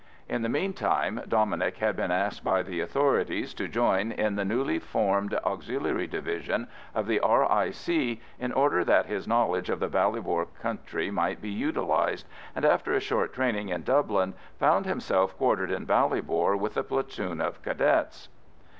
In 0.27 0.41
the 0.41 0.49
meantime 0.49 1.21
Dominic 1.27 1.77
had 1.77 1.95
been 1.95 2.09
asked 2.09 2.43
by 2.43 2.63
the 2.63 2.81
authorities 2.81 3.53
to 3.53 3.67
join 3.67 4.15
the 4.17 4.43
newly 4.43 4.79
formed 4.79 5.35
Auxiliary 5.45 6.07
Division 6.07 6.67
of 6.95 7.05
the 7.05 7.19
R.I.C., 7.19 8.19
in 8.39 8.51
order 8.51 8.83
that 8.83 9.05
his 9.05 9.27
knowledge 9.27 9.69
of 9.69 9.79
the 9.79 9.89
Ballybor 9.91 10.47
country 10.59 11.11
might 11.11 11.39
be 11.39 11.51
utilised, 11.51 12.25
and 12.55 12.65
after 12.65 12.93
a 12.95 12.99
short 12.99 13.31
training 13.31 13.69
in 13.69 13.83
Dublin 13.83 14.33
found 14.59 14.87
himself 14.87 15.37
quartered 15.37 15.69
in 15.69 15.85
Ballybor 15.85 16.57
with 16.57 16.75
a 16.77 16.83
platoon 16.83 17.39
of 17.39 17.61
Cadets. 17.61 18.29